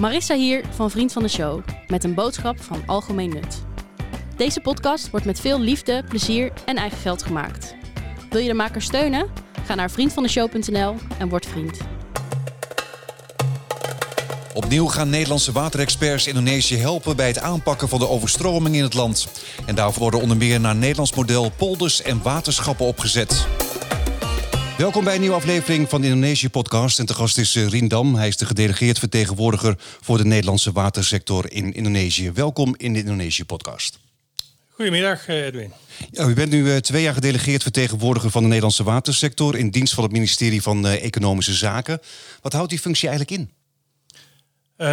[0.00, 3.62] Marissa hier van Vriend van de Show met een boodschap van algemeen nut.
[4.36, 7.74] Deze podcast wordt met veel liefde, plezier en eigen geld gemaakt.
[8.30, 9.30] Wil je de maker steunen?
[9.64, 11.78] Ga naar vriendvandeshow.nl en word vriend.
[14.54, 19.28] Opnieuw gaan Nederlandse waterexperts Indonesië helpen bij het aanpakken van de overstroming in het land.
[19.66, 23.46] En daarvoor worden onder meer naar Nederlands model polders en waterschappen opgezet.
[24.78, 26.98] Welkom bij een nieuwe aflevering van de Indonesië-podcast.
[26.98, 28.14] En te gast is eh, Rien Dam.
[28.14, 32.32] Hij is de gedelegeerd vertegenwoordiger voor de Nederlandse watersector in Indonesië.
[32.32, 33.98] Welkom in de Indonesië-podcast.
[34.70, 35.72] Goedemiddag, eh, Edwin.
[36.10, 39.94] Ja, u bent nu eh, twee jaar gedelegeerd vertegenwoordiger van de Nederlandse watersector in dienst
[39.94, 42.00] van het ministerie van Economische Zaken.
[42.40, 43.52] Wat houdt die functie eigenlijk in?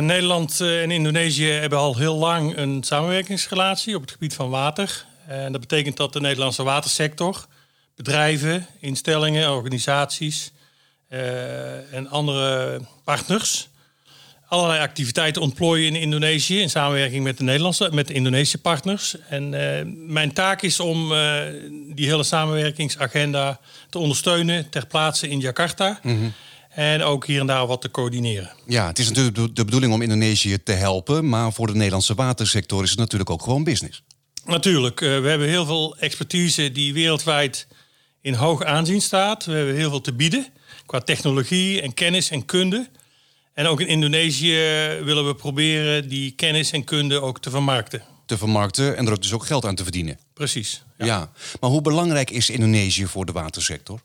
[0.05, 5.05] Nederland en Indonesië hebben al heel lang een samenwerkingsrelatie op het gebied van water.
[5.27, 7.47] En dat betekent dat de Nederlandse watersector
[8.03, 10.51] bedrijven, instellingen, organisaties
[11.09, 13.69] uh, en andere partners
[14.51, 19.15] allerlei activiteiten ontplooien in Indonesië in samenwerking met de Nederlandse, met de Indonesische partners.
[19.29, 19.59] En uh,
[20.07, 21.41] mijn taak is om uh,
[21.93, 25.99] die hele samenwerkingsagenda te ondersteunen ter plaatse in Jakarta.
[26.03, 26.33] Mm -hmm.
[26.69, 28.51] En ook hier en daar wat te coördineren.
[28.65, 32.83] Ja, het is natuurlijk de bedoeling om Indonesië te helpen, maar voor de Nederlandse watersector
[32.83, 34.03] is het natuurlijk ook gewoon business.
[34.45, 37.67] Natuurlijk, uh, we hebben heel veel expertise die wereldwijd
[38.21, 39.45] in hoog aanzien staat.
[39.45, 40.47] We hebben heel veel te bieden
[40.85, 42.89] qua technologie en kennis en kunde.
[43.53, 44.55] En ook in Indonesië
[45.03, 48.03] willen we proberen die kennis en kunde ook te vermarkten.
[48.25, 50.19] Te vermarkten en er ook dus ook geld aan te verdienen.
[50.33, 50.83] Precies.
[50.97, 51.05] Ja.
[51.05, 51.31] ja.
[51.59, 54.01] Maar hoe belangrijk is Indonesië voor de watersector?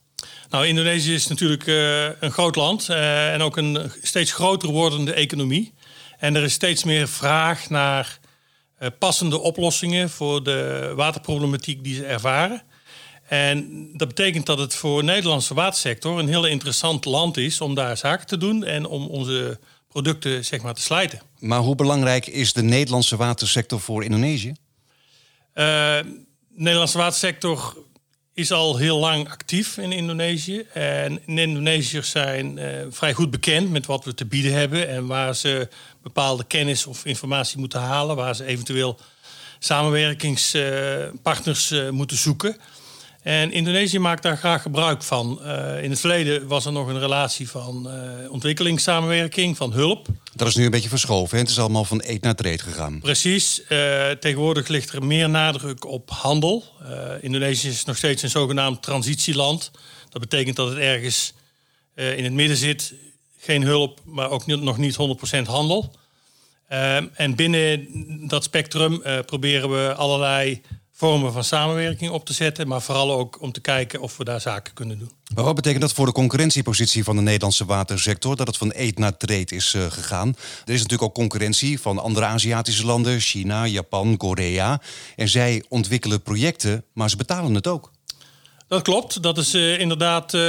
[0.49, 5.13] Nou, Indonesië is natuurlijk uh, een groot land uh, en ook een steeds groter wordende
[5.13, 5.73] economie.
[6.17, 8.19] En er is steeds meer vraag naar
[8.79, 12.61] uh, passende oplossingen voor de waterproblematiek die ze ervaren.
[13.27, 17.75] En dat betekent dat het voor de Nederlandse watersector een heel interessant land is om
[17.75, 21.21] daar zaken te doen en om onze producten zeg maar, te slijten.
[21.39, 24.49] Maar hoe belangrijk is de Nederlandse watersector voor Indonesië?
[24.49, 24.55] Uh,
[25.55, 27.77] de Nederlandse watersector
[28.33, 30.65] is al heel lang actief in Indonesië.
[30.73, 35.35] En Indonesiërs zijn uh, vrij goed bekend met wat we te bieden hebben en waar
[35.35, 35.67] ze
[36.03, 38.99] bepaalde kennis of informatie moeten halen, waar ze eventueel
[39.59, 42.57] samenwerkingspartners uh, moeten zoeken.
[43.27, 45.39] En Indonesië maakt daar graag gebruik van.
[45.41, 50.07] Uh, in het verleden was er nog een relatie van uh, ontwikkelingssamenwerking, van hulp.
[50.35, 51.35] Dat is nu een beetje verschoven.
[51.35, 51.41] Hè?
[51.41, 52.99] Het is allemaal van eet naar trade gegaan.
[52.99, 53.61] Precies.
[53.69, 56.63] Uh, tegenwoordig ligt er meer nadruk op handel.
[57.21, 59.71] Indonesië is nog steeds een zogenaamd transitieland.
[60.09, 61.33] Dat betekent dat het ergens
[61.95, 62.93] in het midden zit.
[63.37, 64.97] Geen hulp, maar ook niet, nog niet
[65.37, 65.93] 100% handel.
[67.13, 67.87] en binnen
[68.27, 70.61] dat spectrum proberen we allerlei
[70.97, 74.41] vormen van samenwerking op te zetten, maar vooral ook om te kijken of we daar
[74.41, 75.11] zaken kunnen doen.
[75.35, 78.99] Maar wat betekent dat voor de concurrentiepositie van de Nederlandse watersector, dat het van eet
[78.99, 80.27] naar trade is uh, gegaan?
[80.65, 84.81] Er is natuurlijk ook concurrentie van andere Aziatische landen, China, Japan, Korea.
[85.15, 87.91] En zij ontwikkelen projecten, maar ze betalen het ook.
[88.67, 90.41] Dat klopt, dat is uh, inderdaad uh,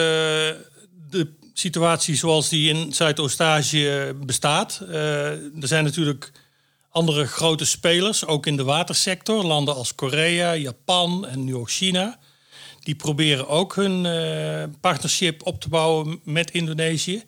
[1.10, 4.80] de situatie zoals die in Zuidoost-Azië bestaat.
[4.90, 6.32] er zijn natuurlijk
[6.90, 12.18] andere grote spelers, ook in de watersector, landen als Korea, Japan en nu ook China,
[12.80, 17.22] die proberen ook hun uh, partnership op te bouwen met Indonesië.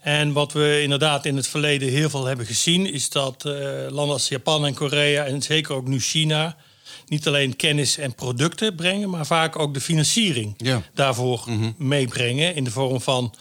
[0.00, 3.54] En wat we inderdaad in het verleden heel veel hebben gezien, is dat uh,
[3.88, 6.56] landen als Japan en Korea en zeker ook nu China
[7.06, 10.82] niet alleen kennis en producten brengen, maar vaak ook de financiering ja.
[10.94, 13.34] daarvoor mm meebrengen in de vorm van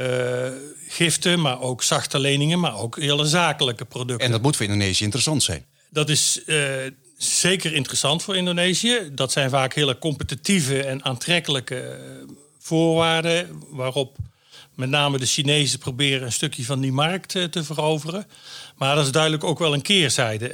[0.00, 0.48] uh,
[0.88, 4.26] giften, maar ook zachte leningen, maar ook hele zakelijke producten.
[4.26, 5.64] En dat moet voor Indonesië interessant zijn.
[5.90, 6.56] Dat is uh,
[7.16, 9.10] zeker interessant voor Indonesië.
[9.12, 11.98] Dat zijn vaak hele competitieve en aantrekkelijke eh,
[12.58, 14.16] voorwaarden waarop
[14.74, 18.26] met name de Chinezen proberen een stukje van die markt te veroveren.
[18.76, 20.48] Maar dat is duidelijk ook wel een keerzijde.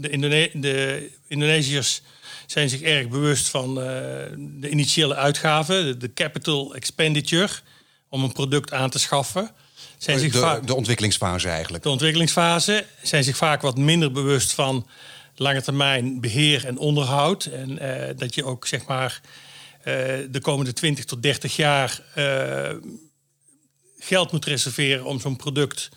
[0.00, 2.02] de, Indone de Indonesiërs
[2.46, 7.52] zijn zich erg bewust van de initiële uitgaven, de capital expenditure
[8.10, 9.50] om een product aan te schaffen.
[9.98, 11.82] Zijn zich de, vaak, de ontwikkelingsfase eigenlijk.
[11.82, 14.86] De ontwikkelingsfase zijn zich vaak wat minder bewust van
[15.34, 17.44] lange termijn beheer en onderhoud.
[17.44, 19.20] En uh, dat je ook zeg maar
[19.78, 19.84] uh,
[20.30, 22.68] de komende 20 tot 30 jaar uh,
[23.98, 25.88] geld moet reserveren om zo'n product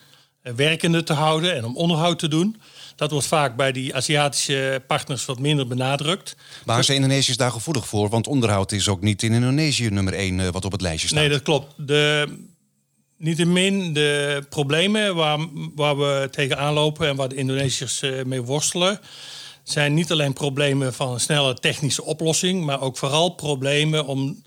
[0.43, 2.61] werkende te houden en om onderhoud te doen.
[2.95, 6.35] Dat wordt vaak bij die Aziatische partners wat minder benadrukt.
[6.65, 8.09] Maar zijn Indonesiërs daar gevoelig voor?
[8.09, 11.19] Want onderhoud is ook niet in Indonesië nummer één eh, wat op het lijstje staat.
[11.19, 11.73] Nee, dat klopt.
[11.77, 12.27] De,
[13.45, 15.39] min de problemen waar,
[15.75, 18.99] waar we tegenaan lopen en waar de Indonesiërs eh, mee worstelen,
[19.63, 24.43] zijn niet alleen problemen van een snelle technische oplossing, maar ook vooral problemen om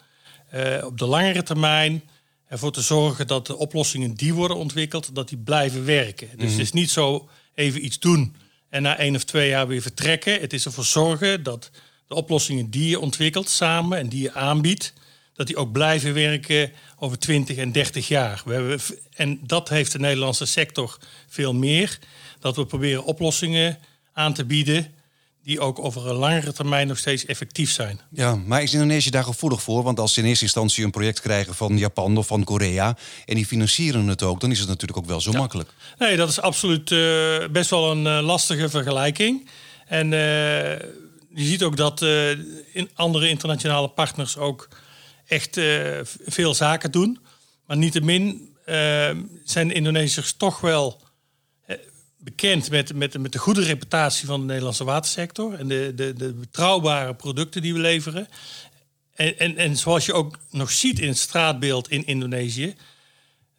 [0.84, 2.02] op de langere termijn
[2.48, 6.28] ervoor te zorgen dat de oplossingen die worden ontwikkeld, dat die blijven werken.
[6.37, 8.37] Dus het is niet zo even iets doen
[8.69, 10.40] en na één of twee jaar weer vertrekken.
[10.40, 11.70] Het is ervoor zorgen dat
[12.06, 14.93] de oplossingen die je ontwikkelt samen en die je aanbiedt,
[15.34, 18.43] dat die ook blijven werken over 20 en 30 jaar.
[18.44, 18.81] We hebben,
[19.14, 21.99] en dat heeft de Nederlandse sector veel meer.
[22.40, 23.78] Dat we proberen oplossingen
[24.12, 24.94] aan te bieden
[25.46, 28.00] die ook over een langere termijn nog steeds effectief zijn.
[28.10, 29.82] Ja, maar is Indonesië daar gevoelig voor?
[29.82, 32.96] Want als ze in eerste instantie een project krijgen van Japan of van Korea
[33.26, 35.70] en die financieren het ook, dan is het natuurlijk ook wel zo makkelijk.
[35.98, 39.48] Nee, dat is absoluut uh, best wel een uh, lastige vergelijking.
[39.87, 40.19] En uh,
[41.34, 42.02] je ziet ook dat
[42.72, 44.69] in andere internationale partners ook
[45.26, 45.60] echt
[46.26, 47.19] veel zaken doen.
[47.66, 48.54] Maar niettemin
[49.44, 51.00] zijn de Indonesiërs toch wel
[52.26, 56.32] bekend met, met, met de goede reputatie van de Nederlandse watersector en de, de, de
[56.32, 58.28] betrouwbare producten die we leveren.
[59.14, 62.75] En, en, en zoals je ook nog ziet in het straatbeeld in Indonesië,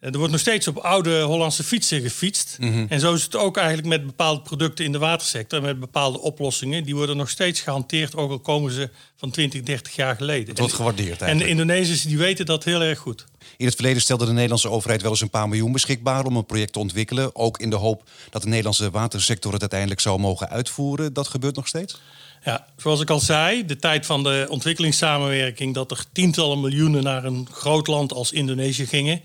[0.00, 2.56] er wordt nog steeds op oude Hollandse fietsen gefietst.
[2.60, 2.86] Mhm.
[2.88, 6.84] En zo is het ook eigenlijk met bepaalde producten in de watersector, met bepaalde oplossingen.
[6.84, 10.48] Die worden nog steeds gehanteerd, ook al komen ze van 20, 30 jaar geleden.
[10.48, 11.40] Het wordt gewaardeerd eigenlijk.
[11.40, 13.24] En de Indonesiërs die weten dat heel erg goed.
[13.56, 16.46] In het verleden stelde de Nederlandse overheid wel eens een paar miljoen beschikbaar om een
[16.46, 17.36] project te ontwikkelen.
[17.36, 21.12] Ook in de hoop dat de Nederlandse watersector het uiteindelijk zou mogen uitvoeren.
[21.12, 22.00] Dat gebeurt nog steeds?
[22.44, 27.24] Ja, zoals ik al zei, de tijd van de ontwikkelingssamenwerking, dat er tientallen miljoenen naar
[27.24, 29.20] een groot land als Indonesië gingen.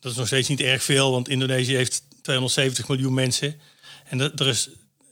[0.00, 3.60] Dat is nog steeds niet erg veel, want Indonesië heeft 270 miljoen mensen.
[4.04, 4.68] En er is,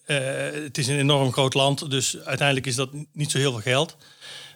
[0.07, 0.17] uh,
[0.65, 3.97] het is een enorm groot land, dus uiteindelijk is dat niet zo heel veel geld.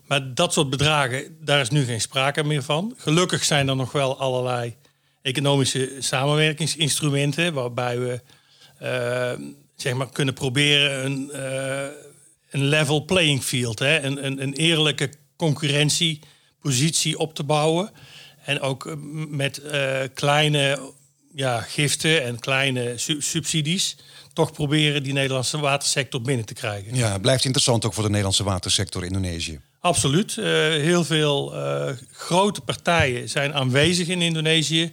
[0.07, 2.95] Maar dat soort bedragen, daar is nu geen sprake meer van.
[2.97, 4.77] Gelukkig zijn er nog wel allerlei
[5.23, 8.21] economische samenwerkingsinstrumenten waarbij we
[8.83, 11.87] uh, zeg maar kunnen proberen een, uh,
[12.51, 14.03] een level playing field, hè?
[14.03, 17.91] Een, een eerlijke concurrentiepositie op te bouwen.
[18.51, 18.93] En ook eh,
[19.29, 20.93] met uh, kleine
[21.35, 23.97] ja, giften en kleine su subsidies
[24.33, 26.97] toch proberen die Nederlandse watersector binnen te krijgen.
[26.97, 29.61] Ja, blijft interessant ook voor de Nederlandse watersector in Indonesië.
[29.81, 30.37] Absoluut.
[30.37, 34.93] Uh, heel veel uh, grote partijen zijn aanwezig in Indonesië.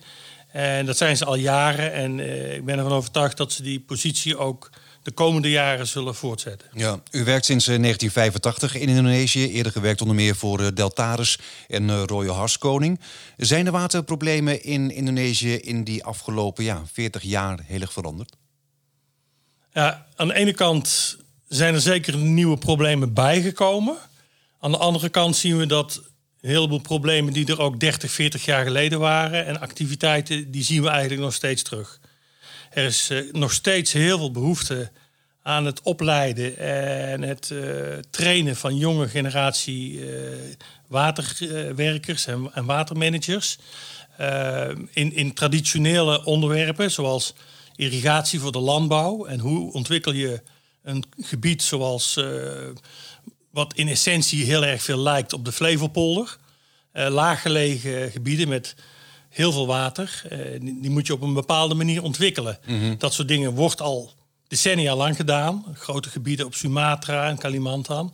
[0.51, 1.94] En dat zijn ze al jaren.
[1.94, 4.69] En uh, ik ben ervan overtuigd dat ze die positie ook
[5.07, 6.68] de komende jaren zullen voortzetten.
[6.74, 9.51] Ja, u werkt sinds 1985 in Indonesië.
[9.51, 13.00] Eerder gewerkt onder meer voor Deltaris en Royal Harskoning.
[13.38, 18.36] Zijn de waterproblemen in Indonesië in die afgelopen ja, 40 jaar heel erg veranderd?
[19.74, 21.18] Ja, aan de ene kant
[21.48, 23.98] zijn er zeker nieuwe problemen bijgekomen.
[24.59, 26.01] Aan de andere kant zien we dat
[26.42, 30.81] een heleboel problemen die er ook 30, 40 jaar geleden waren en activiteiten, die zien
[30.81, 32.00] we eigenlijk nog steeds terug.
[32.78, 34.92] Er is uh, nog steeds heel veel behoefte
[35.42, 37.64] aan het opleiden en het uh,
[38.10, 40.36] trainen van jonge generatie uh,
[40.88, 43.58] waterwerkers en, watermanagers.
[44.94, 47.34] in, in traditionele onderwerpen zoals
[47.76, 50.42] irrigatie voor de landbouw en hoe ontwikkel je
[50.84, 52.20] een gebied zoals
[53.52, 56.38] wat in essentie heel erg veel lijkt op de Flevopolder.
[56.94, 58.76] Laaggelegen gebieden met
[59.38, 60.24] heel veel water.
[60.31, 62.60] Uh, die, die, moet je op een bepaalde manier ontwikkelen.
[62.66, 62.95] Mhm.
[62.98, 64.13] Dat soort dingen wordt al
[64.48, 65.66] decennia lang gedaan.
[65.74, 68.13] Grote gebieden op Sumatra en Kalimantan.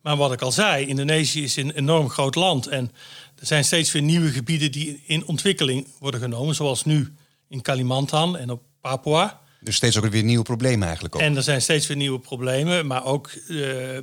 [0.00, 2.66] Maar wat ik al zei, Indonesië is een enorm groot land.
[2.66, 2.92] En
[3.40, 6.54] er zijn steeds weer nieuwe gebieden die in ontwikkeling worden genomen.
[6.54, 7.14] Zoals nu
[7.48, 9.40] in Kalimantan en op Papua.
[9.60, 11.20] Dus steeds ook weer nieuwe problemen eigenlijk ook.
[11.20, 12.86] En er zijn steeds weer nieuwe problemen.
[12.86, 13.30] Maar ook...
[13.48, 13.98] Uh,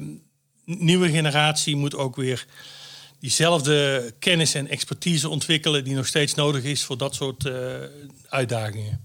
[0.66, 2.46] nieuwe generatie moet ook weer
[3.22, 7.54] diezelfde kennis en expertise ontwikkelen die nog steeds nodig is voor dat soort uh,
[8.30, 9.04] uitdagingen.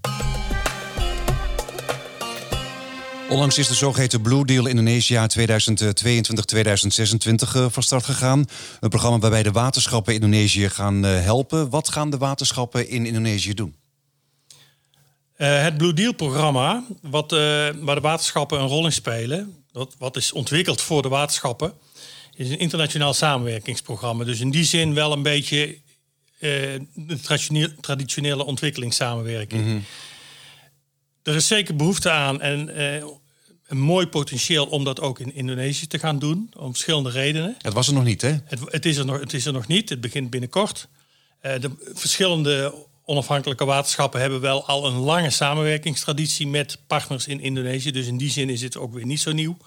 [3.29, 5.39] Onlangs is de zogeheten Blue Deal Indonesia 2022-2026
[7.55, 8.45] uh, van start gegaan.
[8.79, 11.69] Een programma waarbij de waterschappen Indonesië gaan uh, helpen.
[11.69, 13.75] Wat gaan de waterschappen in Indonesië doen?
[15.37, 20.15] Uh, het Blue Deal programma, wat, waar de waterschappen een rol in spelen, wat, wat
[20.15, 21.73] is ontwikkeld voor de waterschappen,
[22.37, 24.23] is een internationaal samenwerkingsprogramma.
[24.23, 25.77] Dus in die zin wel een beetje
[26.39, 26.51] uh,
[26.93, 27.19] de
[27.81, 29.65] traditionele, ontwikkelingssamenwerking.
[29.65, 29.83] Mm
[31.23, 33.09] Er is zeker behoefte aan en uh,
[33.67, 37.55] een mooi potentieel om dat ook in Indonesië te gaan doen, om verschillende redenen.
[37.61, 38.35] Het was er nog niet, hè?
[38.45, 40.87] Het, het, is, er nog, het is er nog niet, het begint binnenkort.
[41.41, 42.73] Uh, de verschillende
[43.05, 47.91] onafhankelijke waterschappen hebben wel al een lange samenwerkingstraditie met partners in Indonesië.
[47.91, 49.57] Dus in die zin is het ook weer niet zo nieuw.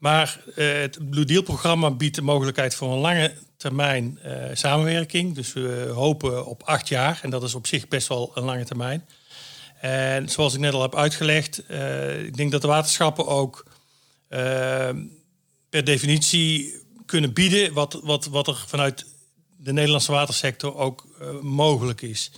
[0.00, 5.34] Maar uh, het Blue Deal-programma biedt de mogelijkheid voor een lange termijn uh, samenwerking.
[5.34, 7.20] Dus we hopen op acht jaar.
[7.22, 9.06] En dat is op zich best wel een lange termijn.
[9.80, 13.64] En zoals ik net al heb uitgelegd, uh, ik denk dat de waterschappen ook
[15.68, 16.74] per definitie
[17.06, 19.06] kunnen bieden wat, wat, wat er vanuit
[19.56, 21.06] de Nederlandse watersector ook
[21.42, 22.30] mogelijk is.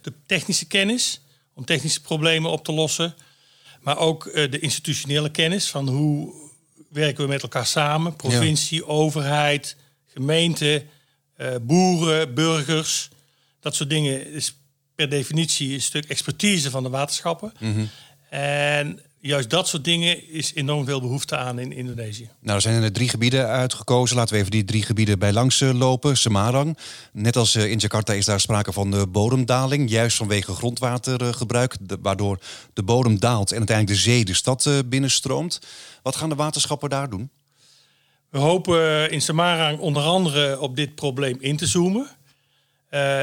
[0.00, 1.20] De technische kennis
[1.54, 3.14] om technische problemen op te lossen,
[3.80, 6.49] maar ook de institutionele kennis van hoe
[6.90, 10.84] werken we met elkaar samen, provincie, overheid, gemeente,
[11.36, 13.08] uh, boeren, burgers,
[13.60, 14.54] dat soort dingen is
[14.94, 17.52] per definitie een stuk expertise van de waterschappen.
[17.58, 17.84] Mhm.
[18.28, 22.28] En juist dat soort dingen is enorm veel behoefte aan in Indonesië.
[22.40, 24.16] Nou, er zijn er drie gebieden uitgekozen.
[24.16, 26.16] Laten we even die drie gebieden bij langs eh, lopen.
[26.16, 26.78] Semarang.
[27.12, 29.90] Net als eh, in Jakarta is daar sprake van de bodemdaling.
[29.90, 31.76] Juist vanwege grondwatergebruik.
[32.02, 32.38] Waardoor
[32.72, 35.60] de bodem daalt en uiteindelijk de zee de stad eh, binnenstroomt.
[36.02, 37.30] Wat gaan de waterschappen daar doen?
[38.28, 42.08] We hopen in Semarang onder andere op dit probleem in te zoomen.
[42.90, 43.22] Uh,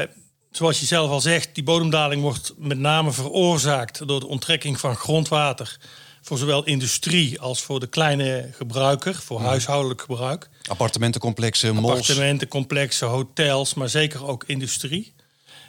[0.58, 4.96] zoals je zelf al zegt, die bodemdaling wordt met name veroorzaakt door de onttrekking van
[4.96, 5.78] grondwater
[6.20, 10.48] voor zowel industrie als voor de kleine gebruiker, voor huishoudelijk gebruik.
[10.68, 11.90] Appartementencomplexen, malls.
[11.90, 15.14] Appartementencomplexen, hotels, maar zeker ook industrie.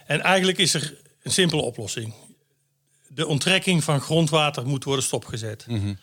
[0.06, 2.14] En eigenlijk is er een simpele oplossing.
[3.08, 5.64] De onttrekking van grondwater moet worden stopgezet.
[5.68, 5.94] Mhm.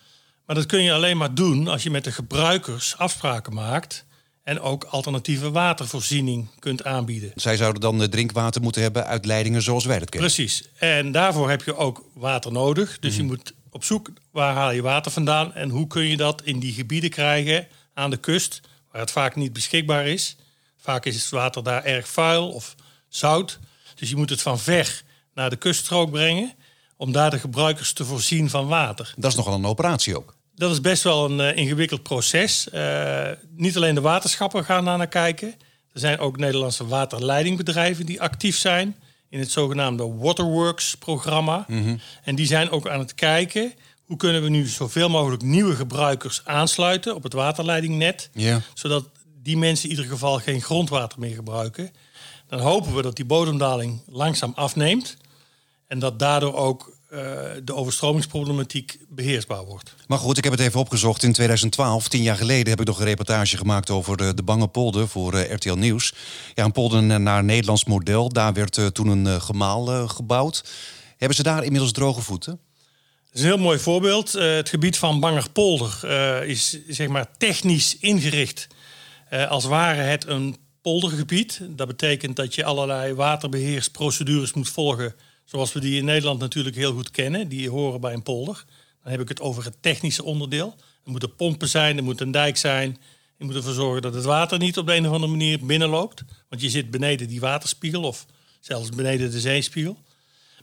[0.45, 4.05] Maar dat kun je alleen maar doen als je met de gebruikers afspraken maakt
[4.47, 7.31] en ook alternatieve watervoorziening kunt aanbieden.
[7.35, 10.31] Zij zouden dan drinkwater moeten hebben uit leidingen zoals wij dat kennen.
[10.31, 10.63] Precies.
[10.75, 12.99] En daarvoor heb je ook water nodig.
[12.99, 13.31] Dus je Mhm.
[13.31, 16.73] moet op zoek waar haal je water vandaan en hoe kun je dat in die
[16.73, 18.61] gebieden krijgen aan de kust,
[18.91, 20.35] waar het vaak niet beschikbaar is.
[20.77, 22.75] Vaak is het water daar erg vuil of
[23.09, 23.59] zout.
[23.95, 25.01] Dus je moet het van ver
[25.33, 26.53] naar de kuststrook brengen
[26.97, 29.13] om daar de gebruikers te voorzien van water.
[29.17, 30.35] Dat is nogal een operatie ook.
[30.57, 32.69] Dat is best wel een eh, ingewikkeld proces.
[32.69, 35.47] Eh, niet alleen de waterschappen gaan daar naar kijken.
[35.93, 38.95] Er zijn ook Nederlandse waterleidingbedrijven die actief zijn
[39.29, 41.65] in het zogenaamde Waterworks-programma.
[42.23, 43.73] En die zijn ook aan het kijken
[44.05, 48.29] hoe kunnen we nu zoveel mogelijk nieuwe gebruikers aansluiten op het waterleidingnet,
[48.73, 49.09] zodat
[49.43, 51.91] die mensen in ieder geval geen grondwater meer gebruiken.
[52.47, 55.17] Dan hopen we dat die bodemdaling langzaam afneemt
[55.87, 56.96] en dat daardoor ook
[57.63, 59.95] de overstromingsproblematiek beheersbaar wordt.
[60.07, 61.23] Maar goed, ik heb het even opgezocht.
[61.23, 64.67] In 2012, tien jaar geleden, heb ik nog een reportage gemaakt over de, de Bange
[64.67, 66.13] Polder voor eh, RTL Nieuws.
[66.53, 68.29] Ja, een polder naar een Nederlands model.
[68.29, 70.63] Daar werd eh, toen een eh, gemaal eh, gebouwd.
[71.17, 72.59] Hebben ze daar inmiddels droge voeten?
[73.27, 74.35] Dat is een heel mooi voorbeeld.
[74.35, 78.67] Eh, het gebied van Bangerpolder eh, is zeg maar technisch ingericht
[79.29, 81.61] eh, als ware het een poldergebied.
[81.69, 85.15] Dat betekent dat je allerlei waterbeheersprocedures moet volgen
[85.47, 87.47] zoals we die in Nederland natuurlijk heel goed kennen.
[87.47, 88.65] Die horen bij een polder.
[89.03, 90.75] Dan heb ik het over het technische onderdeel.
[91.05, 92.97] Er moeten pompen zijn, er moet een dijk zijn.
[93.37, 96.23] Je moet ervoor zorgen dat het water niet op de een of andere manier binnenloopt.
[96.49, 98.25] Want je zit beneden die waterspiegel of
[98.59, 99.97] zelfs beneden de zeespiegel.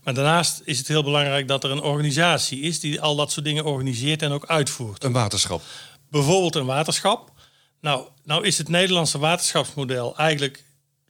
[0.03, 3.45] Maar daarnaast is het heel belangrijk dat er een organisatie is die al dat soort
[3.45, 5.05] dingen organiseert en ook uitvoert.
[5.05, 5.63] Een waterschap.
[6.11, 7.33] Bijvoorbeeld een waterschap.
[7.81, 10.65] Nou, nou is het Nederlandse waterschapsmodel eigenlijk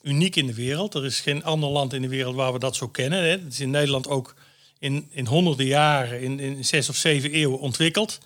[0.04, 0.94] uniek in de wereld.
[0.94, 3.18] Er is geen ander land in de wereld waar we dat zo kennen.
[3.18, 3.28] Hè.
[3.28, 4.34] Het is in Nederland ook
[4.78, 8.18] in, in honderden jaren, in, in zes of zeven eeuwen ontwikkeld.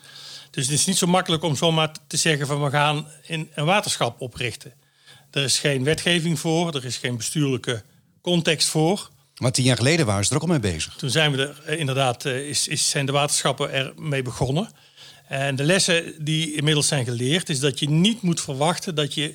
[0.50, 3.64] Dus het is niet zo makkelijk om zomaar te zeggen van we gaan in een
[3.64, 4.72] waterschap oprichten.
[5.30, 7.82] Er is geen wetgeving voor, er is geen bestuurlijke
[8.20, 9.10] context voor.
[9.36, 10.94] Maar tien jaar geleden waren ze er ook al mee bezig.
[10.96, 14.70] Toen zijn we er eh, inderdaad, eh, is, is, zijn de waterschappen ermee begonnen.
[15.28, 19.34] En de lessen die inmiddels zijn geleerd, is dat je niet moet verwachten dat je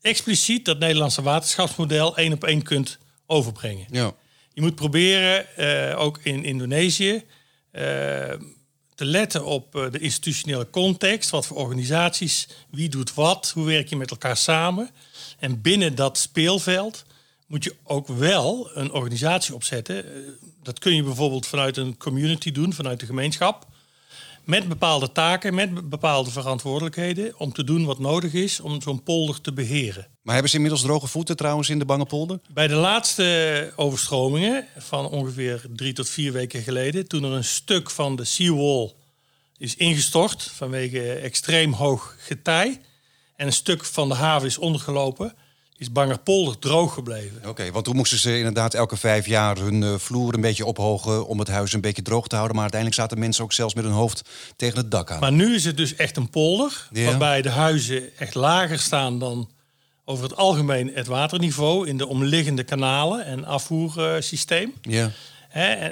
[0.00, 3.86] expliciet dat Nederlandse waterschapsmodel één op één kunt overbrengen.
[3.90, 4.14] Ja.
[4.52, 7.24] Je moet proberen, eh, ook in Indonesië,
[7.70, 7.82] eh,
[8.94, 11.30] te letten op eh, de institutionele context.
[11.30, 14.90] Wat voor organisaties, wie doet wat, hoe werk je met elkaar samen.
[15.38, 17.04] En binnen dat speelveld
[17.46, 20.04] moet je ook wel een organisatie opzetten.
[20.62, 23.66] Dat kun je bijvoorbeeld vanuit een community doen, vanuit de gemeenschap.
[24.50, 27.38] Met bepaalde taken, met bepaalde verantwoordelijkheden.
[27.38, 30.06] Om te doen wat nodig is om zo'n polder te beheren.
[30.22, 32.40] Maar hebben ze inmiddels droge voeten trouwens in de Bange Polder?
[32.48, 37.90] Bij de laatste overstromingen van ongeveer drie tot vier weken geleden, toen er een stuk
[37.90, 38.92] van de seawall
[39.56, 42.80] is ingestort vanwege extreem hoog getij
[43.36, 45.34] en een stuk van de haven is ondergelopen,
[45.80, 47.40] is Bangerpolder droog gebleven.
[47.48, 51.26] Oké, want toen moesten ze inderdaad elke vijf jaar hun eh, vloer een beetje ophogen
[51.26, 52.54] om het huis een beetje droog te houden.
[52.56, 55.20] Maar uiteindelijk zaten mensen ook zelfs met hun hoofd tegen het dak aan.
[55.20, 57.04] Maar nu is het dus echt een polder, Ja.
[57.04, 59.48] waarbij de huizen echt lager staan dan
[60.04, 64.72] over het algemeen het waterniveau in de omliggende kanalen en afvoersysteem.
[64.82, 65.10] Ja.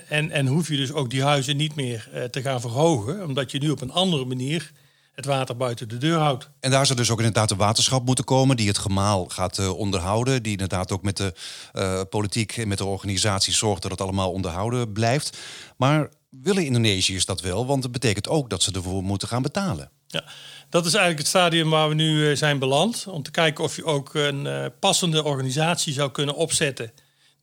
[0.09, 3.51] En, en hoef je dus ook die huizen niet meer eh, te gaan verhogen, omdat
[3.51, 4.71] je nu op een andere manier
[5.19, 6.51] het water buiten de deur houdt.
[6.61, 9.79] En daar zou dus ook inderdaad een waterschap moeten komen die het gemaal gaat eh,
[9.79, 10.43] onderhouden.
[10.43, 11.33] Die inderdaad ook met de
[11.73, 15.39] eh, politiek en met de organisatie zorgt dat het allemaal onderhouden blijft.
[15.77, 17.67] Maar willen Indonesiërs dat wel?
[17.67, 19.91] Want het betekent ook dat ze ervoor moeten gaan betalen.
[20.07, 20.25] Ja,
[20.69, 23.07] dat is eigenlijk het stadium waar we nu zijn beland.
[23.09, 26.93] Om te kijken of je ook een passende organisatie zou kunnen opzetten.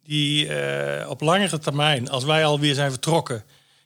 [0.03, 0.49] Die
[1.07, 3.43] op langere termijn, als wij alweer zijn vertrokken,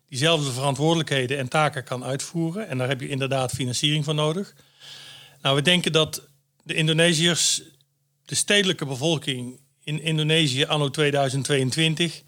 [0.09, 2.67] diezelfde verantwoordelijkheden en taken kan uitvoeren.
[2.67, 4.55] En daar heb je inderdaad financiering voor nodig.
[5.41, 6.21] Nou, we denken dat
[6.63, 7.61] de Indonesiërs,
[8.25, 12.21] de stedelijke bevolking in Indonesië anno 2022,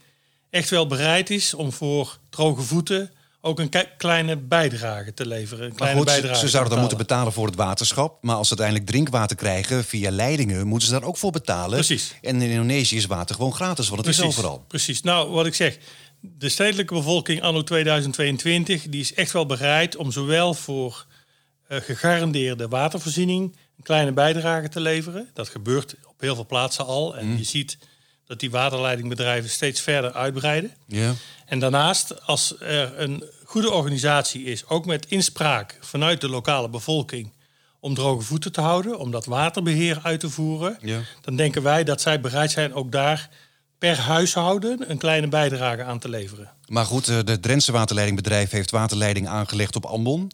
[0.50, 3.11] echt wel bereid is om voor droge voeten
[3.41, 5.65] ook een kleine bijdrage te leveren.
[5.65, 8.23] Een kleine goed, bijdrage ze zouden dan moeten betalen voor het waterschap.
[8.23, 11.73] Maar als ze uiteindelijk drinkwater krijgen via leidingen, moeten ze daar ook voor betalen.
[11.73, 12.15] Precies.
[12.21, 14.31] En in Indonesië is water gewoon gratis, want het Precies.
[14.31, 14.63] is overal.
[14.67, 15.01] Precies.
[15.01, 15.77] Nou, wat ik zeg,
[16.21, 21.05] de stedelijke bevolking anno 2022 die is echt wel bereid om zowel voor
[21.69, 25.29] uh, gegarandeerde watervoorziening een kleine bijdrage te leveren.
[25.33, 27.17] Dat gebeurt op heel veel plaatsen al.
[27.17, 27.37] En mm.
[27.37, 27.77] je ziet
[28.25, 30.71] dat die waterleidingbedrijven steeds verder uitbreiden.
[31.45, 37.31] En daarnaast, als er een goede organisatie is, ook met inspraak vanuit de lokale bevolking,
[37.79, 40.77] om droge voeten te houden, om dat waterbeheer uit te voeren,
[41.21, 43.29] dan denken wij dat zij bereid zijn ook daar
[43.81, 46.51] per huishouden een kleine bijdrage aan te leveren.
[46.67, 50.31] Maar goed, eh, de Drentse waterleidingbedrijf heeft waterleiding aangelegd op Ambon.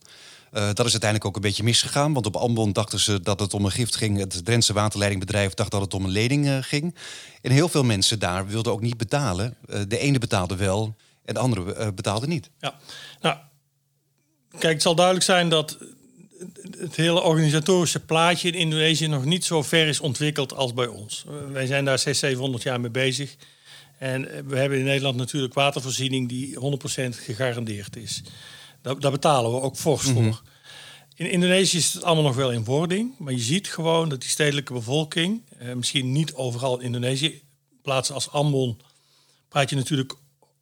[0.53, 2.13] Uh, dat is uiteindelijk ook een beetje misgegaan.
[2.13, 4.19] Want op Ambon dachten ze dat het om een gift ging.
[4.19, 6.95] Het Drentse waterleidingbedrijf dacht dat het om een lening uh, ging.
[7.41, 9.55] En heel veel mensen daar wilden ook niet betalen.
[9.65, 12.49] Uh, de ene betaalde wel en de andere betaalde niet.
[12.59, 12.75] Ja,
[13.21, 13.37] nou,
[14.49, 15.77] kijk, het zal duidelijk zijn dat
[16.77, 21.25] het hele organisatorische plaatje in Indonesië nog niet zo ver is ontwikkeld als bij ons.
[21.51, 23.35] Wij zijn daar 600, 700 jaar mee bezig.
[23.97, 26.59] En we hebben in Nederland natuurlijk watervoorziening die 100%
[27.09, 28.21] gegarandeerd is.
[28.81, 30.21] Daar, daar, betalen we ook fors voor.
[30.21, 30.39] Mm -hmm.
[31.15, 33.13] In Indonesië is het allemaal nog wel in wording.
[33.17, 37.41] Maar je ziet gewoon dat die stedelijke bevolking, eh, misschien niet overal in Indonesië,
[37.81, 38.79] plaatsen als Ambon,
[39.49, 40.13] praat je natuurlijk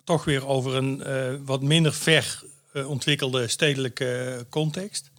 [0.03, 5.11] toch weer over een uh, wat minder ver uh, ontwikkelde stedelijke context.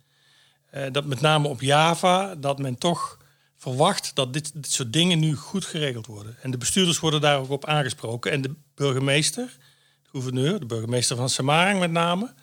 [0.75, 3.19] Uh, dat met name op Java, dat men toch
[3.57, 6.37] verwacht dat dit, dit soort dingen nu goed geregeld worden.
[6.43, 8.33] En de bestuurders worden daar ook op aangesproken.
[8.33, 9.57] En de burgemeester,
[10.03, 12.35] de gouverneur, de burgemeester van Samarang met name,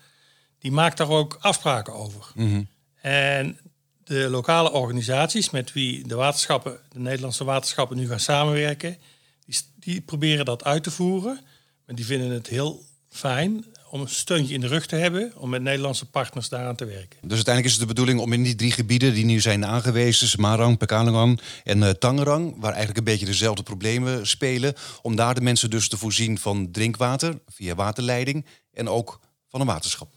[0.58, 2.32] die maakt daar ook afspraken over.
[2.34, 2.68] Mm -hmm.
[3.00, 3.58] En
[4.04, 8.98] de lokale organisaties met wie de waterschappen, de Nederlandse waterschappen nu gaan samenwerken,
[9.46, 11.40] die, die proberen dat uit te voeren.
[11.86, 15.50] Maar die vinden het heel fijn om een steuntje in de rug te hebben om
[15.50, 17.18] met Nederlandse partners daaraan te werken.
[17.20, 20.28] Dus uiteindelijk is het de bedoeling om in die drie gebieden die nu zijn aangewezen,
[20.28, 25.40] Semarang, Pekalongan en uh, Tangerang, waar eigenlijk een beetje dezelfde problemen spelen, om daar de
[25.40, 30.08] mensen dus te voorzien van drinkwater via waterleiding en ook van een waterschap.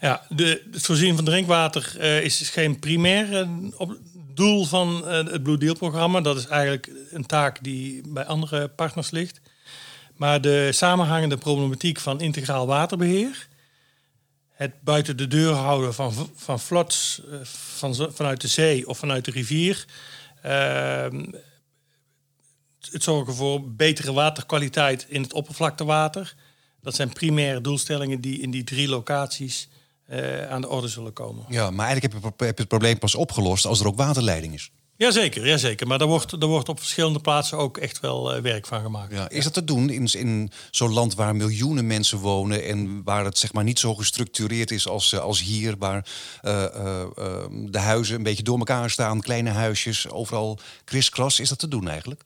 [0.00, 3.98] Ja, de, het voorzien van drinkwater uh, is geen primair uh, op,
[4.34, 6.20] doel van het Blue Deal programma.
[6.20, 9.40] Dat is eigenlijk een taak die bij andere partners ligt.
[10.16, 13.48] Maar de samenhangende problematiek van integraal waterbeheer,
[14.50, 19.30] het buiten de deur houden van, van floods van, vanuit de zee of vanuit de
[19.30, 19.84] rivier,
[20.42, 21.24] ehm,
[22.90, 26.34] het zorgen voor betere waterkwaliteit in het oppervlaktewater.
[26.80, 29.68] Dat zijn primaire doelstellingen die in die drie locaties
[30.10, 31.44] uh, aan de orde zullen komen.
[31.48, 34.54] Ja, maar eigenlijk heb je, heb je het probleem pas opgelost als er ook waterleiding
[34.54, 34.70] is.
[35.04, 35.86] Jazeker, jazeker.
[35.86, 39.12] Maar daar wordt, er wordt op verschillende plaatsen ook echt wel uh, werk van gemaakt.
[39.12, 43.24] Ja, is dat te doen in, in zo'n land waar miljoenen mensen wonen en waar
[43.24, 46.06] het zeg maar niet zo gestructureerd is als, uh, als hier, waar
[47.70, 51.40] de huizen een beetje door elkaar staan, kleine huisjes, overal kriskras.
[51.40, 52.24] Is dat te doen eigenlijk?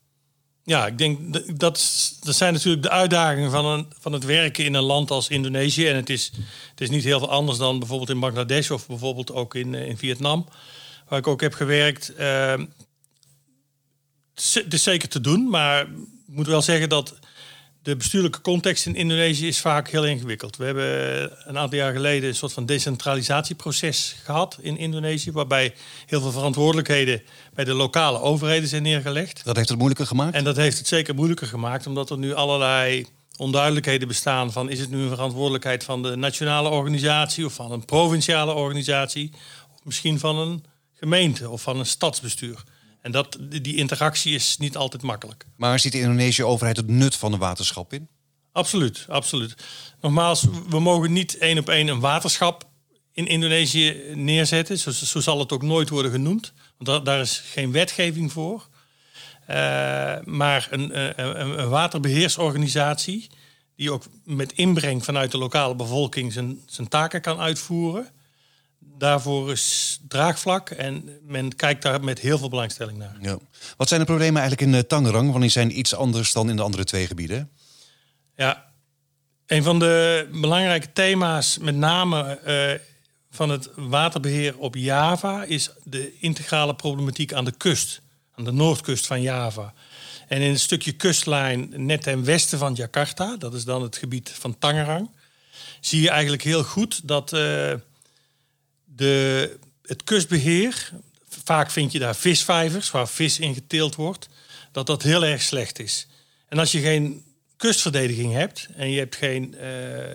[0.69, 1.19] Ja, ik denk
[1.59, 1.77] dat,
[2.21, 5.89] dat zijn natuurlijk de uitdagingen van, een, van het werken in een land als Indonesië.
[5.89, 6.33] En het is,
[6.71, 9.99] het is niet heel veel anders dan bijvoorbeeld in Bangladesh of bijvoorbeeld ook in, in
[9.99, 10.47] Vietnam,
[11.09, 12.13] waar ik ook heb gewerkt.
[12.19, 12.55] Uh,
[14.35, 17.19] het is zeker te doen, maar ik moet wel zeggen dat
[17.83, 20.57] de bestuurlijke context in Indonesië is vaak heel ingewikkeld.
[20.57, 25.75] We hebben een aantal jaar geleden een soort van decentralisatieproces gehad in Indonesië, waarbij
[26.07, 27.23] heel veel verantwoordelijkheden
[27.55, 29.45] bij de lokale overheden zijn neergelegd.
[29.45, 30.35] Dat heeft het moeilijker gemaakt?
[30.35, 34.81] En dat heeft het zeker moeilijker gemaakt, omdat er nu allerlei onduidelijkheden bestaan van is
[34.81, 39.31] het nu een verantwoordelijkheid van de nationale organisatie of van een provinciale organisatie
[39.75, 40.65] of misschien van een
[40.99, 42.65] gemeente of van een stadsbestuur.
[43.01, 45.47] En dat, die interactie is niet altijd makkelijk.
[45.57, 48.09] Maar ziet de Indonesische overheid het nut van een waterschap in?
[48.53, 49.55] Absoluut, absoluut.
[50.01, 52.69] Nogmaals, we mogen niet één op één een waterschap
[53.13, 54.79] in Indonesië neerzetten.
[54.79, 56.53] Zo, zo zal het ook nooit worden genoemd.
[56.79, 58.69] Want daar is geen wetgeving voor.
[59.51, 59.57] Uh,
[60.25, 63.31] maar een, een, een, waterbeheersorganisatie
[63.77, 68.09] die ook met inbreng vanuit de lokale bevolking zijn, zijn taken kan uitvoeren
[68.99, 73.17] daarvoor is draagvlak en men kijkt daar met heel veel belangstelling naar.
[73.21, 73.39] Ja.
[73.77, 75.29] Wat zijn de problemen eigenlijk in uh, Tangerang?
[75.29, 77.51] Want die zijn iets anders dan in de andere twee gebieden.
[78.37, 78.65] Ja,
[79.47, 82.81] een van de belangrijke thema's, met name uh,
[83.31, 88.01] van het waterbeheer op Java is de integrale problematiek aan de kust,
[88.35, 89.75] aan de noordkust van Java.
[90.29, 94.31] En in het stukje kustlijn net ten westen van Jakarta, dat is dan het gebied
[94.39, 95.11] van Tangerang,
[95.81, 97.73] zie je eigenlijk heel goed dat uh,
[98.99, 100.91] de, het kustbeheer,
[101.29, 104.29] vaak vind je daar visvijvers waar vis in geteeld wordt,
[104.73, 106.07] dat dat heel erg slecht is.
[106.49, 107.25] En als je geen
[107.57, 109.65] kustverdediging hebt en je hebt geen uh,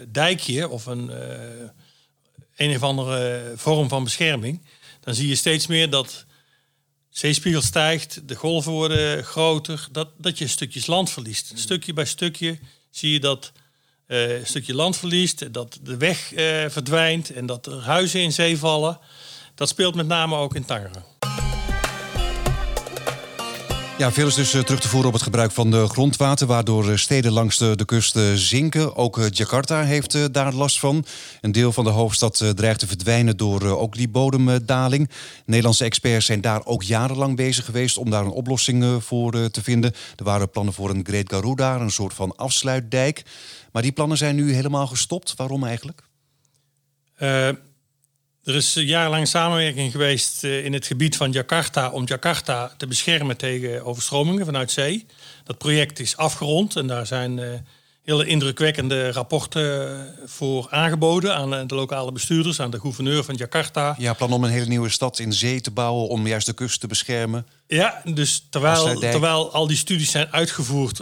[0.08, 1.70] dijkje of een, uh,
[2.56, 4.62] een of andere vorm van bescherming,
[5.00, 6.26] dan zie je steeds meer dat
[7.10, 11.52] zeespiegel stijgt, de golven worden groter, dat, dat je stukjes land verliest.
[11.56, 13.52] Stukje bij stukje zie je dat
[14.14, 16.32] uh, een stukje land verliest, dat de weg
[16.68, 19.00] verdwijnt en dat er huizen in zee vallen.
[19.56, 21.13] Dat speelt met name ook in Tangeren.
[23.98, 26.90] Ja, veel is dus eh, terug te voeren op het gebruik van de grondwater, waardoor
[26.90, 28.96] eh, steden langs de, kust eh, zinken.
[28.96, 31.06] Ook Jakarta heeft daar last van.
[31.42, 35.10] Een deel van de hoofdstad dreigt te verdwijnen door ook die bodemdaling.
[35.46, 39.94] Nederlandse experts zijn daar ook jarenlang bezig geweest om daar een oplossing voor te vinden.
[40.16, 43.24] Er waren plannen voor een Great Garuda, een soort van afsluitdijk.
[43.72, 45.34] Maar die plannen zijn nu helemaal gestopt.
[45.36, 46.04] Waarom eigenlijk?
[48.44, 53.38] Er is jarenlang samenwerking geweest eh, in het gebied van Jakarta om Jakarta te beschermen
[53.38, 55.06] tegen overstromingen vanuit zee.
[55.44, 57.50] Dat project is afgerond en daar zijn eh,
[58.04, 63.96] hele indrukwekkende rapporten eh, voor aangeboden aan de lokale bestuurders, aan de gouverneur van Jakarta.
[63.98, 66.80] Ja, plan om een hele nieuwe stad in zee te bouwen om juist de kust
[66.80, 67.48] te beschermen.
[67.68, 71.02] Ja, dus terwijl, terwijl al die studies zijn uitgevoerd,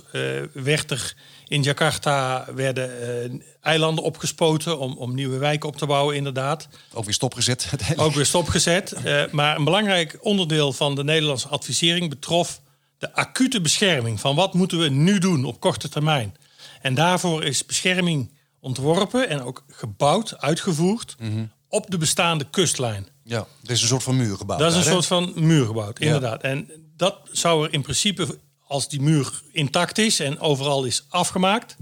[0.54, 1.16] werd er
[1.52, 2.90] in Jakarta werden
[3.34, 6.68] uh, eilanden opgespoten om, om nieuwe wijken op te bouwen, inderdaad.
[6.94, 7.70] Ook weer stopgezet.
[7.96, 8.94] Ook weer stopgezet.
[9.06, 12.62] Uh, maar een belangrijk onderdeel van de Nederlandse advisering betrof
[12.98, 14.20] de acute bescherming.
[14.20, 16.36] Van wat moeten we nu doen op korte termijn?
[16.82, 23.08] En daarvoor is bescherming ontworpen en ook gebouwd, uitgevoerd mm op de bestaande kustlijn.
[23.24, 24.60] Ja, er is een soort van muur gebouwd.
[24.60, 26.42] Dat is een soort van muur gebouwd, inderdaad.
[26.42, 31.76] En dat zou er in principe als die muur intact is en overal is afgemaakt,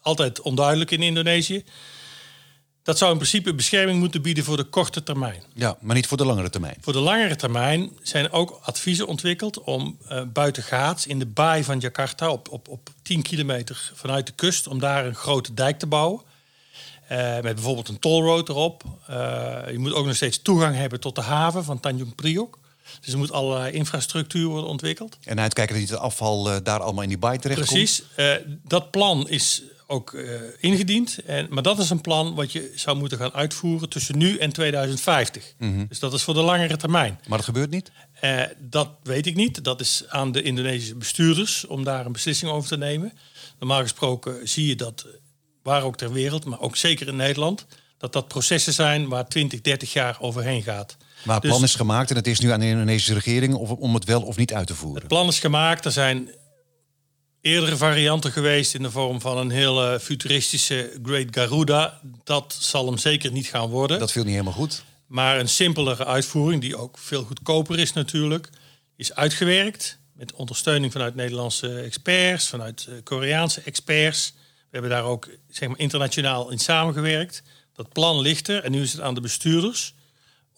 [0.00, 1.64] altijd onduidelijk in Indonesië,
[2.82, 5.42] dat zou in principe bescherming moeten bieden voor de korte termijn.
[5.54, 6.76] Ja, maar niet voor de langere termijn.
[6.80, 11.78] Voor de langere termijn zijn ook adviezen ontwikkeld om uh, buitengaats in de baai van
[11.78, 15.86] Jakarta op, op, op 10 kilometer vanuit de kust, om daar een grote dijk te
[15.86, 16.22] bouwen.
[17.12, 18.84] Uh, met bijvoorbeeld een tollroad erop.
[19.10, 19.16] Uh,
[19.70, 22.58] je moet ook nog steeds toegang hebben tot de haven van Tanjung Priok.
[23.00, 25.18] Dus er moet allerlei infrastructuur worden ontwikkeld.
[25.24, 28.02] En uitkijken dat niet het afval daar allemaal in die baai terecht Precies.
[28.16, 31.18] Uh, dat plan is ook uh, ingediend.
[31.26, 34.52] En, maar dat is een plan wat je zou moeten gaan uitvoeren tussen nu en
[34.52, 35.54] 2050.
[35.58, 35.86] Mm -hmm.
[35.88, 37.20] Dus dat is voor de langere termijn.
[37.28, 37.90] Maar dat gebeurt niet?
[38.58, 39.64] dat weet ik niet.
[39.64, 43.12] Dat is aan de Indonesische bestuurders om daar een beslissing over te nemen.
[43.58, 45.06] Normaal gesproken zie je dat
[45.62, 47.66] waar ook ter wereld, maar ook zeker in Nederland,
[47.98, 50.96] dat dat processen zijn waar 20, 30 jaar overheen gaat.
[51.24, 53.94] Maar het plan dus- is gemaakt en het is nu aan de Indonesische regering om
[53.94, 54.98] het wel of niet uit te voeren.
[54.98, 55.84] Het plan is gemaakt.
[55.84, 56.28] Er zijn
[57.42, 62.00] eerdere varianten geweest in de vorm van een hele futuristische Great Garuda.
[62.24, 63.98] Dat zal hem zeker niet gaan worden.
[63.98, 64.84] Dat viel niet helemaal goed.
[65.06, 68.50] Maar een simpelere uitvoering, die ook veel goedkoper is natuurlijk,
[68.96, 69.98] is uitgewerkt.
[70.12, 74.34] Met ondersteuning vanuit Nederlandse experts, vanuit eh, Koreaanse experts.
[74.36, 77.42] We hebben daar ook zeg maar, internationaal in samengewerkt.
[77.72, 79.94] Dat plan ligt er en nu is het aan de bestuurders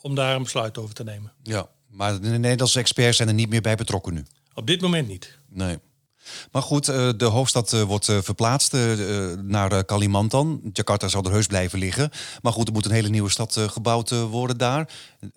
[0.00, 1.32] om daar een besluit over te nemen.
[1.42, 4.24] Ja, maar de Nederlandse experts zijn er niet meer bij betrokken nu?
[4.54, 5.38] Op dit moment niet.
[5.48, 5.78] Nee.
[6.52, 8.76] Maar goed, eh, de hoofdstad eh, wordt eh, verplaatst
[9.42, 10.60] naar Kalimantan.
[10.72, 12.10] Jakarta zal er heus blijven liggen.
[12.42, 14.88] Maar goed, er moet een hele nieuwe stad gebouwd worden daar.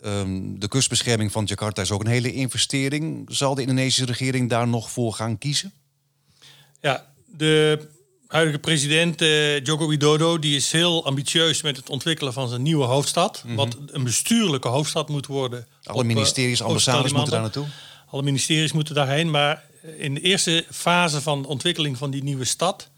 [0.01, 3.25] Ehm, de kustbescherming van Jakarta is ook een hele investering.
[3.31, 5.73] Zal de Indonesische regering daar nog voor gaan kiezen?
[6.81, 7.87] Ja, de
[8.27, 12.85] huidige president uh, Joko Widodo die is heel ambitieus met het ontwikkelen van zijn nieuwe
[12.85, 13.43] hoofdstad.
[13.45, 13.55] Mhm.
[13.55, 15.67] Wat een bestuurlijke hoofdstad moet worden.
[15.83, 17.65] Alle ministeries, ambassades moeten daar naartoe.
[18.09, 19.31] Alle ministeries moeten daarheen.
[19.31, 19.63] Maar
[19.97, 22.89] in de eerste fase van de ontwikkeling van die nieuwe stad,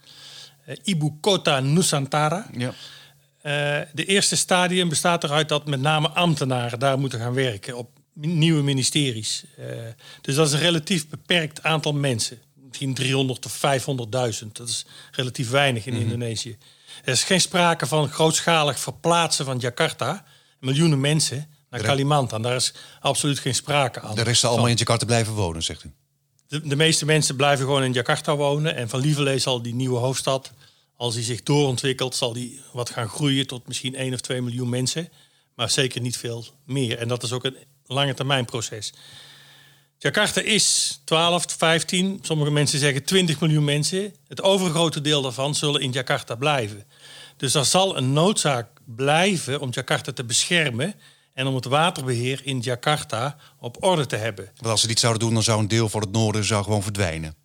[0.67, 2.49] uh, Ibu Kota Nusantara.
[2.57, 2.67] Ja.
[2.67, 7.89] Uh, de eerste stadium bestaat eruit dat met name ambtenaren daar moeten gaan werken op
[8.13, 9.43] nieuwe ministeries.
[10.21, 13.61] dus dat is een relatief beperkt aantal mensen misschien 300 of
[14.41, 14.51] 500.000.
[14.51, 16.01] Dat is relatief weinig in mhm.
[16.01, 16.57] Indonesië.
[17.03, 20.25] Er is geen sprake van grootschalig verplaatsen van Jakarta,
[20.59, 22.41] miljoenen mensen, naar Kalimantan.
[22.41, 24.15] Daar is absoluut geen sprake aan.
[24.15, 25.91] De rest allemaal in Jakarta blijven wonen, zegt u?
[26.49, 28.75] De, meeste mensen blijven gewoon in Jakarta wonen.
[28.75, 30.51] En van Lieverlee zal die nieuwe hoofdstad,
[30.95, 34.69] als die zich doorontwikkelt, zal die wat gaan groeien tot misschien 1 of 2 miljoen
[34.69, 35.09] mensen.
[35.55, 36.97] Maar zeker niet veel meer.
[36.97, 38.93] En dat is ook een lange termijn proces.
[39.97, 44.15] Jakarta is 12, 15, sommige mensen zeggen 20 miljoen mensen.
[44.27, 46.85] Het overgrote deel daarvan zullen in Jakarta blijven.
[47.37, 50.95] Dus er zal een noodzaak blijven om Jakarta te beschermen
[51.39, 54.45] en om het waterbeheer in Jakarta op orde te hebben.
[54.55, 56.83] Want als ze dit zouden doen, dan zou een deel van het noorden zou gewoon
[56.83, 57.35] verdwijnen.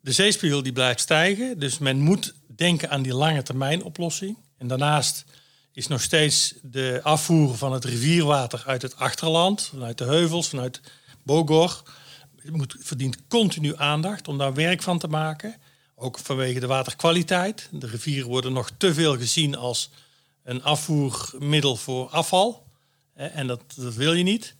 [0.00, 4.36] De zeespiegel die blijft stijgen, dus men moet denken aan die lange termijn oplossing.
[4.58, 5.24] En daarnaast
[5.72, 10.80] is nog steeds de afvoer van het rivierwater uit het achterland, vanuit de heuvels, vanuit
[11.22, 11.82] Bogor,
[12.44, 15.56] moet, verdient continu aandacht om daar werk van te maken.
[15.94, 17.68] Ook vanwege de waterkwaliteit.
[17.72, 19.90] De rivieren worden nog te veel gezien als
[20.44, 22.66] een afvoermiddel voor afval.
[23.18, 24.56] En dat, dat wil je niet.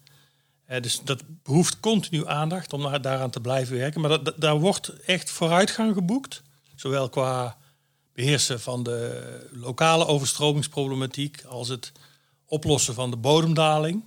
[0.80, 4.00] Dus dat behoeft continu aandacht om daaraan te blijven werken.
[4.00, 6.42] Maar dat, daar wordt echt vooruitgang geboekt.
[6.76, 7.56] Zowel qua
[8.12, 11.92] beheersen van de lokale overstromingsproblematiek als het
[12.46, 14.04] oplossen van de bodemdaling.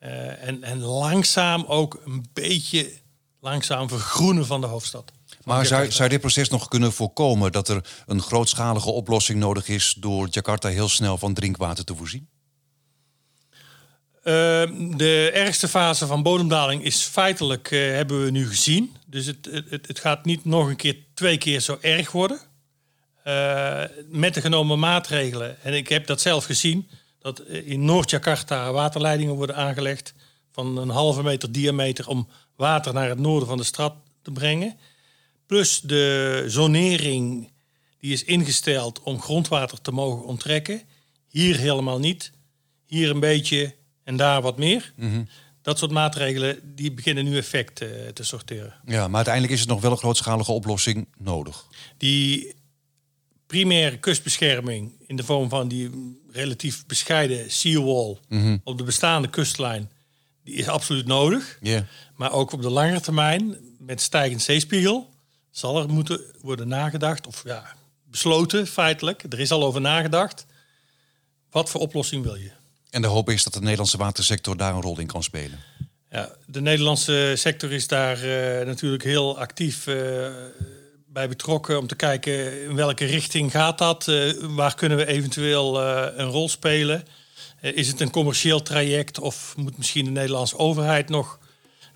[0.00, 2.92] Uh, en, en langzaam ook een beetje
[3.40, 5.12] langzaam vergroenen van de hoofdstad.
[5.44, 9.94] Maar zou, zou dit proces nog kunnen voorkomen dat er een grootschalige oplossing nodig is
[9.98, 12.28] door Jakarta heel snel van drinkwater te voorzien?
[14.24, 14.32] Uh,
[14.96, 18.96] de ergste fase van bodemdaling is feitelijk, uh, hebben we nu gezien.
[19.06, 22.40] Dus het, het, het, gaat niet nog een keer, twee keer zo erg worden.
[23.26, 29.34] Uh, met de genomen maatregelen, en ik heb dat zelf gezien, dat in Noord-Jakarta waterleidingen
[29.34, 30.14] worden aangelegd
[30.52, 34.78] van een halve meter diameter om water naar het noorden van de stad te brengen.
[35.46, 37.52] Plus de zonering
[38.00, 40.82] die is ingesteld om grondwater te mogen onttrekken.
[41.28, 42.32] Hier helemaal niet.
[42.86, 44.92] Hier een beetje en daar wat meer.
[44.96, 45.22] Mhm.
[45.62, 48.74] Dat soort maatregelen die beginnen nu effect uh, te sorteren.
[48.86, 51.66] Ja, maar uiteindelijk is het nog wel een grootschalige oplossing nodig.
[51.96, 52.54] Die
[53.46, 55.90] primaire kustbescherming in de vorm van die
[56.32, 59.90] relatief bescheiden seawall mm op de bestaande kustlijn,
[60.44, 61.58] die is absoluut nodig.
[61.60, 61.82] Yeah.
[62.16, 65.10] Maar ook op de lange termijn, met stijgend zeespiegel,
[65.50, 67.74] zal er moeten worden nagedacht, of ja,
[68.10, 69.22] besloten feitelijk.
[69.22, 70.46] Er is al over nagedacht.
[71.50, 72.50] Wat voor oplossing wil je?
[72.94, 75.58] En de hoop is dat de Nederlandse watersector daar een rol in kan spelen.
[76.10, 79.96] Ja, de Nederlandse sector is daar uh, natuurlijk heel actief uh,
[81.06, 85.82] bij betrokken om te kijken in welke richting gaat dat, uh, waar kunnen we eventueel
[86.18, 87.04] een rol spelen.
[87.60, 91.38] is het een commercieel traject of moet misschien de Nederlandse overheid nog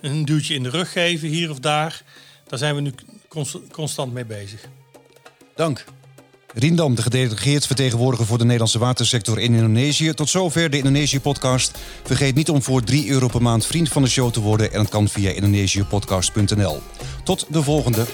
[0.00, 2.02] een duwtje in de rug geven hier of daar?
[2.46, 2.94] Daar zijn we nu
[3.70, 4.60] constant mee bezig.
[5.54, 5.84] Dank.
[6.58, 10.14] Rindam, de gedelegeerd vertegenwoordiger voor de Nederlandse watersector in Indonesië.
[10.14, 11.78] Tot zover de Indonesië-podcast.
[12.04, 14.72] Vergeet niet om voor 3 euro per maand vriend van de show te worden.
[14.72, 16.82] En dat kan via indonesiëpodcast.nl.
[17.24, 18.06] Tot de volgende.